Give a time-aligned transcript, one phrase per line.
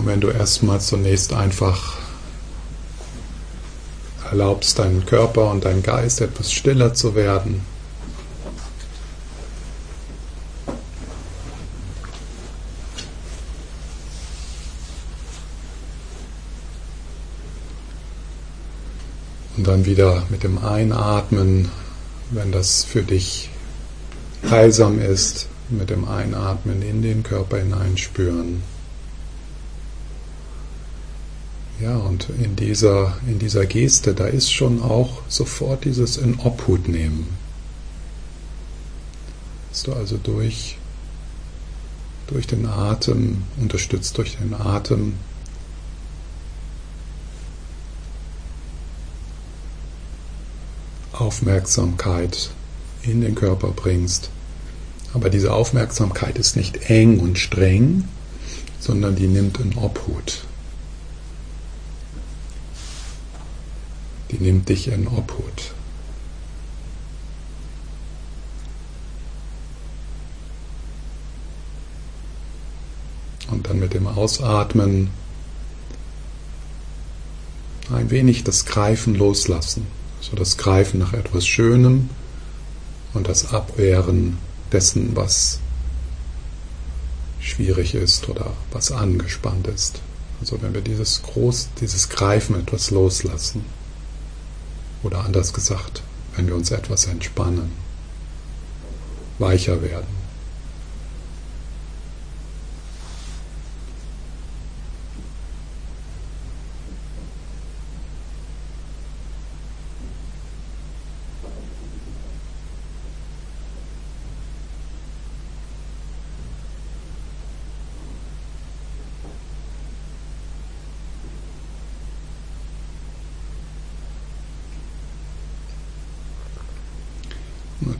[0.00, 1.98] Und wenn du erstmal zunächst einfach
[4.30, 7.60] erlaubst, deinen Körper und deinen Geist etwas stiller zu werden,
[19.58, 21.68] Und dann wieder mit dem Einatmen,
[22.30, 23.50] wenn das für dich
[24.48, 28.62] heilsam ist, mit dem Einatmen in den Körper hineinspüren.
[31.82, 36.88] Ja, und in dieser, in dieser Geste, da ist schon auch sofort dieses in Obhut
[36.88, 37.26] nehmen.
[39.70, 40.76] Dass du also durch,
[42.26, 45.14] durch den Atem, unterstützt durch den Atem,
[51.12, 52.50] Aufmerksamkeit
[53.02, 54.28] in den Körper bringst.
[55.14, 58.04] Aber diese Aufmerksamkeit ist nicht eng und streng,
[58.80, 60.44] sondern die nimmt in Obhut.
[64.30, 65.72] Die nimmt dich in Obhut.
[73.50, 75.10] Und dann mit dem Ausatmen
[77.92, 79.86] ein wenig das Greifen loslassen.
[80.20, 82.10] So das Greifen nach etwas Schönem
[83.14, 84.38] und das Abwehren
[84.70, 85.58] dessen, was
[87.40, 90.00] schwierig ist oder was angespannt ist.
[90.40, 93.64] Also wenn wir dieses Groß, dieses Greifen etwas loslassen.
[95.02, 96.02] Oder anders gesagt,
[96.36, 97.72] wenn wir uns etwas entspannen,
[99.38, 100.19] weicher werden.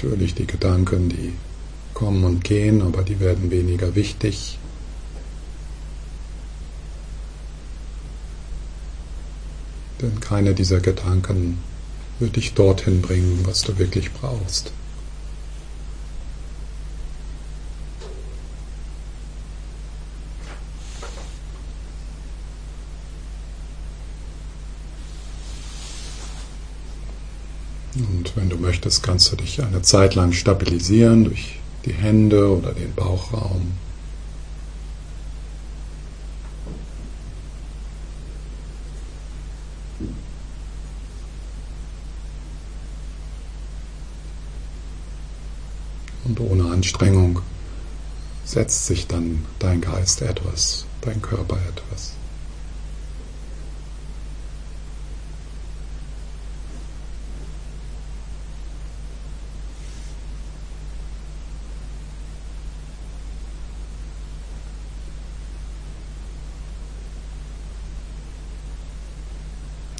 [0.00, 1.32] Natürlich die Gedanken, die
[1.92, 4.56] kommen und gehen, aber die werden weniger wichtig.
[10.00, 11.58] Denn keine dieser Gedanken
[12.20, 14.70] wird dich dorthin bringen, was du wirklich brauchst.
[28.36, 32.94] Wenn du möchtest, kannst du dich eine Zeit lang stabilisieren durch die Hände oder den
[32.94, 33.72] Bauchraum.
[46.24, 47.40] Und ohne Anstrengung
[48.44, 52.17] setzt sich dann dein Geist etwas, dein Körper etwas.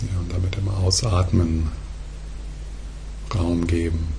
[0.02, 1.72] Ja, und damit im Ausatmen
[3.34, 4.17] Raum geben.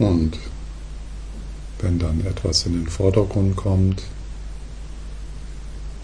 [0.00, 0.38] Und
[1.80, 4.02] wenn dann etwas in den Vordergrund kommt,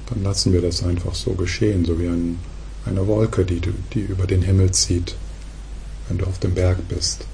[0.06, 2.38] dann lassen wir das einfach so geschehen, so wie ein,
[2.84, 3.60] eine Wolke, die,
[3.94, 5.16] die über den Himmel zieht,
[6.08, 7.26] wenn du auf dem Berg bist.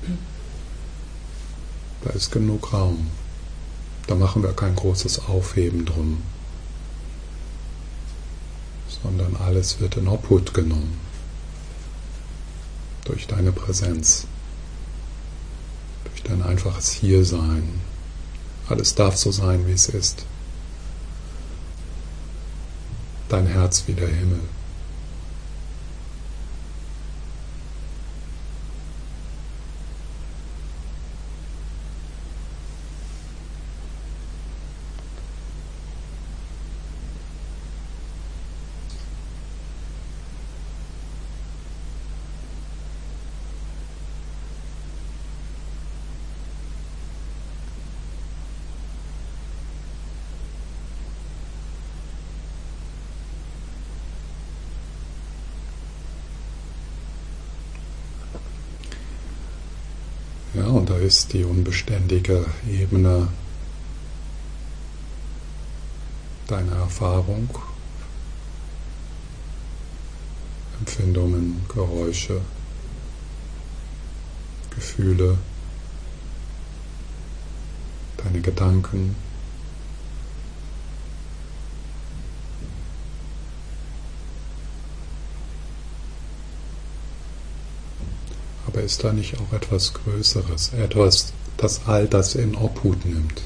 [2.05, 3.09] Da ist genug Raum.
[4.06, 6.23] Da machen wir kein großes Aufheben drum,
[9.03, 10.97] sondern alles wird in Obhut genommen
[13.05, 14.26] durch deine Präsenz
[16.25, 17.81] dein einfaches Hiersein.
[18.69, 20.25] Alles darf so sein, wie es ist.
[23.29, 24.41] Dein Herz wie der Himmel.
[60.73, 63.29] Und da ist die unbeständige Ebene
[66.49, 67.49] deiner Erfahrung,
[70.79, 72.41] Empfindungen, Geräusche,
[74.75, 75.39] Gefühle,
[78.17, 79.15] deine Gedanken.
[88.82, 93.43] Ist da nicht auch etwas Größeres, etwas, das all das in Obhut nimmt?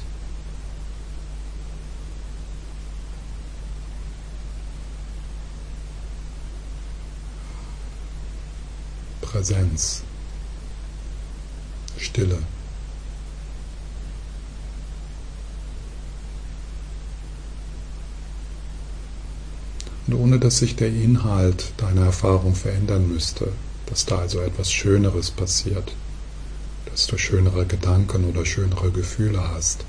[9.21, 10.01] Präsenz,
[11.97, 12.39] Stille.
[20.07, 23.51] Und ohne dass sich der Inhalt deiner Erfahrung verändern müsste,
[23.87, 25.93] dass da also etwas Schöneres passiert,
[26.85, 29.85] dass du schönere Gedanken oder schönere Gefühle hast.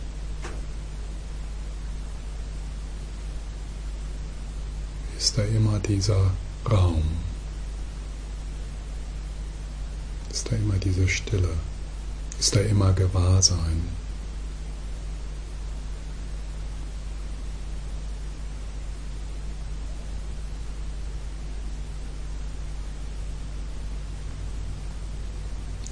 [5.18, 6.30] Ist da immer dieser
[6.70, 7.02] Raum,
[10.30, 11.50] ist da immer diese Stille,
[12.38, 13.82] ist da immer Gewahrsein.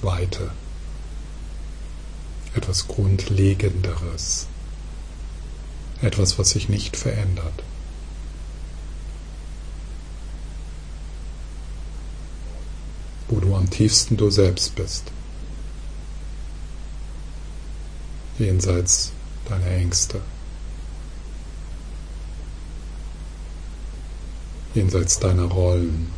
[0.03, 0.53] Weite,
[2.77, 4.47] etwas Grundlegenderes,
[6.03, 7.63] etwas, was sich nicht verändert.
[13.29, 15.11] wo du am tiefsten du selbst bist,
[18.39, 19.11] jenseits
[19.49, 20.21] deiner Ängste,
[24.75, 26.13] jenseits deiner Rollen.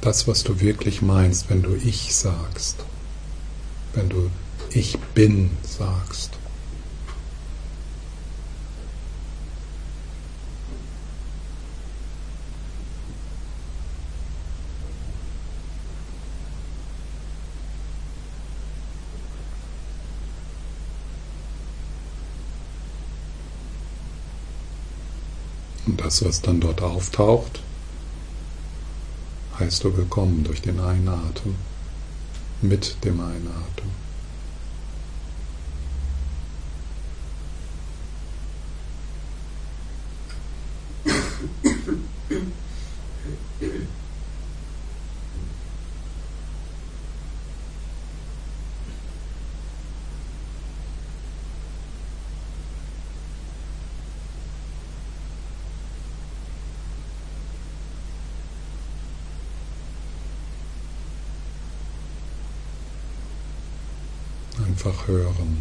[0.00, 2.76] Das, was du wirklich meinst, wenn du ich sagst,
[3.94, 4.30] wenn du
[4.70, 6.32] ich bin sagst.
[25.86, 27.62] Und das, was dann dort auftaucht,
[29.58, 31.56] heißt du willkommen durch den Einatmen,
[32.62, 34.07] mit dem Einatmen.
[64.78, 65.60] Einfach hören.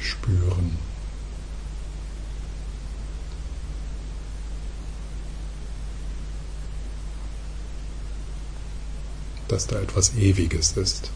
[0.00, 0.78] Spüren.
[9.48, 11.10] Dass da etwas Ewiges ist.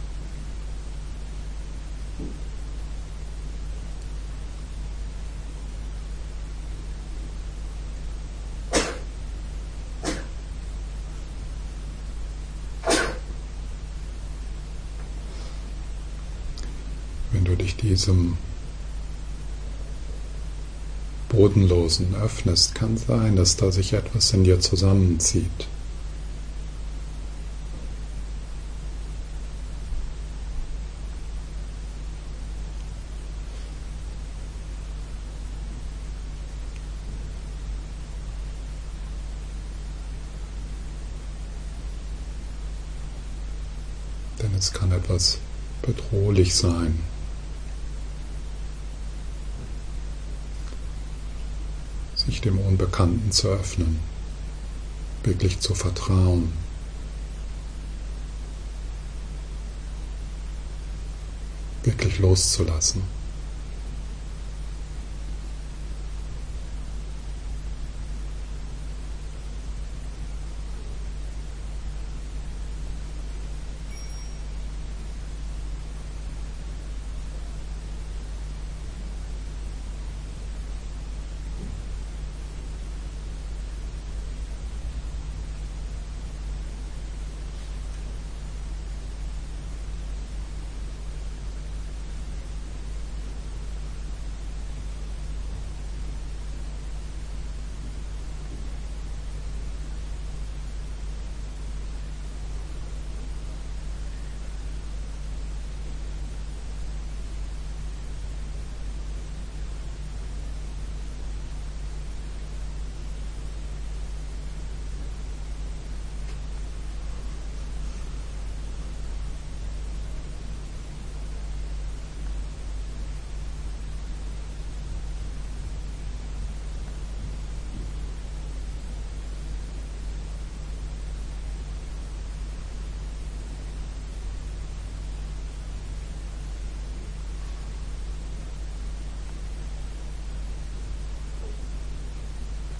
[17.83, 18.37] Diesem
[21.29, 25.47] Bodenlosen öffnest, kann sein, dass da sich etwas in dir zusammenzieht.
[44.43, 45.39] Denn es kann etwas
[45.83, 47.12] bedrohlich sein.
[52.26, 53.99] Sich dem Unbekannten zu öffnen,
[55.25, 56.52] wirklich zu vertrauen.
[61.85, 63.02] wirklich loszulassen.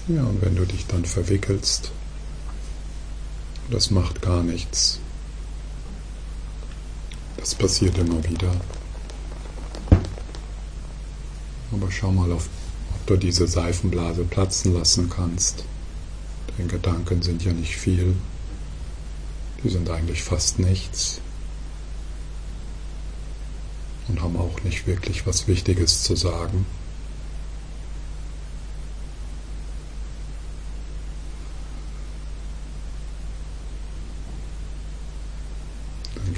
[0.09, 1.92] Ja, und wenn du dich dann verwickelst,
[3.71, 4.99] das macht gar nichts.
[7.37, 8.52] Das passiert immer wieder.
[11.71, 12.42] Aber schau mal, ob
[13.06, 15.64] du diese Seifenblase platzen lassen kannst.
[16.59, 18.16] Denn Gedanken sind ja nicht viel.
[19.62, 21.21] Die sind eigentlich fast nichts.
[24.09, 26.66] Und haben auch nicht wirklich was Wichtiges zu sagen.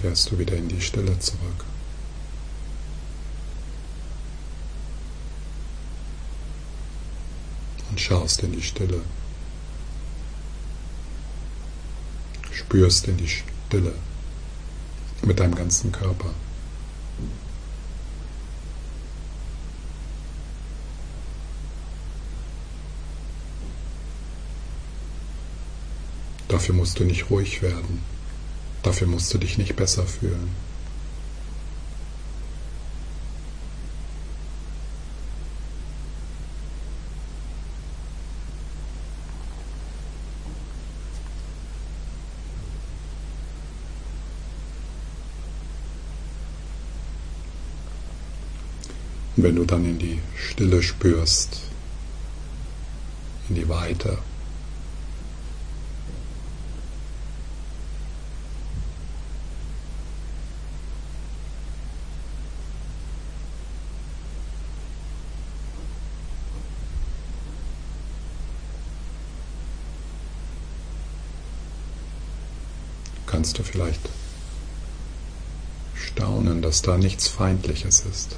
[0.04, 1.64] Kehrst du wieder in die Stille zurück.
[7.88, 9.00] Und schaust in die Stille.
[12.52, 13.94] Spürst in die Stille
[15.22, 16.34] mit deinem ganzen Körper.
[26.48, 28.13] Dafür musst du nicht ruhig werden.
[28.84, 30.50] Dafür musst du dich nicht besser fühlen.
[49.36, 51.62] Wenn du dann in die Stille spürst,
[53.48, 54.18] in die Weite,
[73.26, 74.00] kannst du vielleicht
[75.94, 78.36] staunen, dass da nichts Feindliches ist.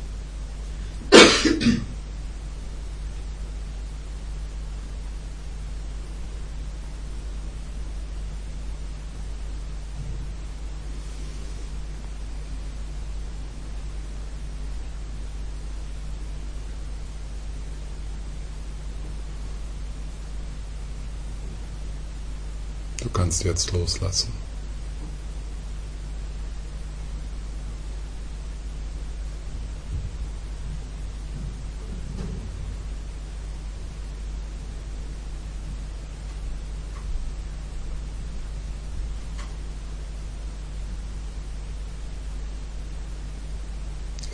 [23.03, 24.46] Du kannst jetzt loslassen.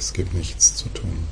[0.03, 1.29] Es gibt nichts zu tun.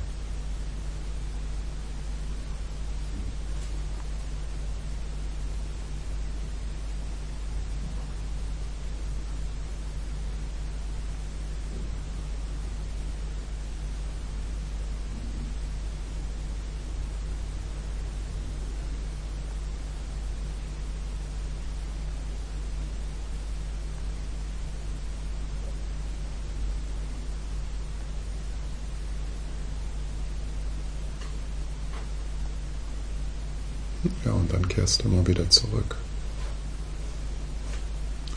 [34.25, 35.95] Ja, und dann kehrst du immer wieder zurück.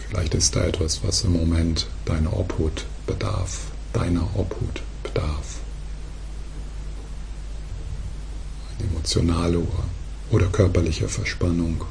[0.08, 5.58] Vielleicht ist da etwas, was im Moment deiner Obhut bedarf, deiner Obhut bedarf.
[8.78, 9.66] Eine emotionale
[10.30, 11.84] oder körperliche Verspannung.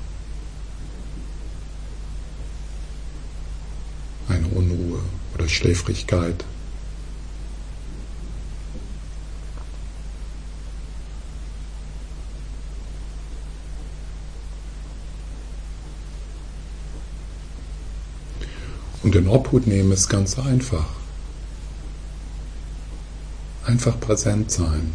[4.30, 5.00] Eine Unruhe
[5.34, 6.46] oder Schläfrigkeit.
[19.04, 20.86] Und in Obhut nehmen ist ganz einfach.
[23.66, 24.94] Einfach präsent sein.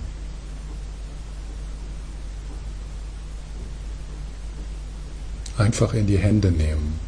[5.58, 6.98] Einfach in die Hände nehmen.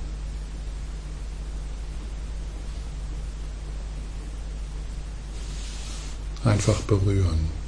[6.44, 7.59] Einfach berühren.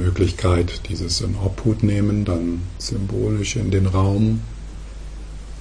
[0.00, 4.40] Möglichkeit, dieses in Obhut nehmen, dann symbolisch in den Raum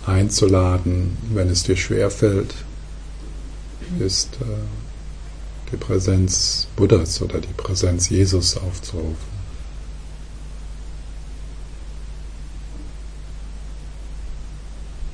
[0.06, 2.54] einzuladen, wenn es dir schwerfällt,
[4.00, 4.46] ist äh,
[5.72, 9.40] die Präsenz Buddhas oder die Präsenz Jesus aufzurufen.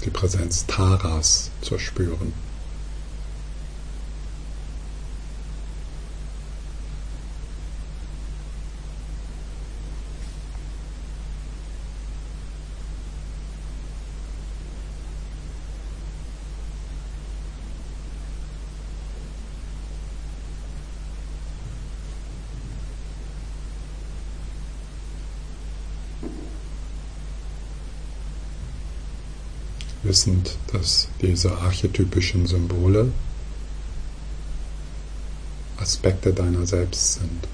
[0.06, 2.45] Die Präsenz Taras zu spüren.
[30.06, 33.12] Wissend, dass diese archetypischen Symbole
[35.78, 37.48] Aspekte deiner selbst sind.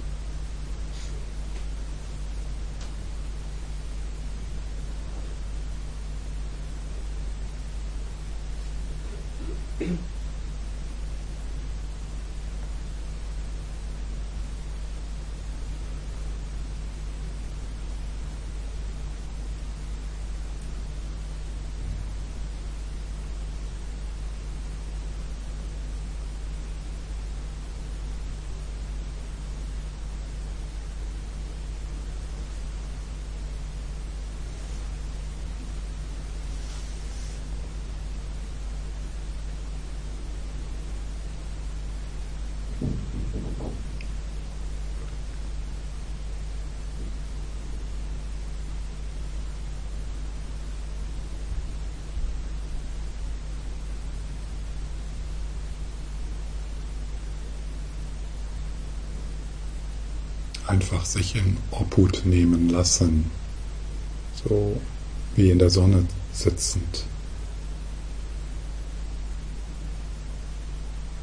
[60.72, 63.30] Einfach sich in Obhut nehmen lassen,
[64.46, 64.80] so
[65.36, 67.04] wie in der Sonne sitzend,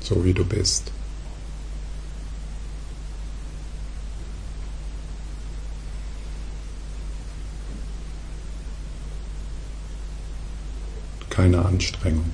[0.00, 0.92] so wie du bist.
[11.30, 12.32] Keine Anstrengung,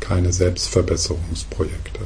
[0.00, 2.00] keine Selbstverbesserungsprojekte.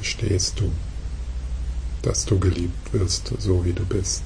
[0.00, 0.72] Verstehst du,
[2.00, 4.22] dass du geliebt wirst, so wie du bist.